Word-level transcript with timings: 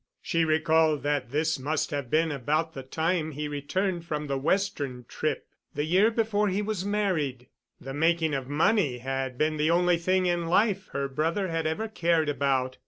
She 0.23 0.43
recalled 0.45 1.03
that 1.03 1.29
this 1.29 1.59
must 1.59 1.91
have 1.91 2.09
been 2.09 2.31
about 2.31 2.73
the 2.73 2.81
time 2.81 3.33
he 3.33 3.47
returned 3.47 4.03
from 4.03 4.25
the 4.25 4.35
Western 4.39 5.05
trip—the 5.07 5.83
year 5.85 6.09
before 6.09 6.47
he 6.49 6.63
was 6.63 6.83
married. 6.83 7.49
The 7.79 7.93
making 7.93 8.33
of 8.33 8.49
money 8.49 8.97
had 8.97 9.37
been 9.37 9.57
the 9.57 9.69
only 9.69 9.97
thing 9.97 10.25
in 10.25 10.47
life 10.47 10.87
her 10.93 11.07
brother 11.07 11.49
had 11.49 11.67
ever 11.67 11.87
cared 11.87 12.29
about. 12.29 12.77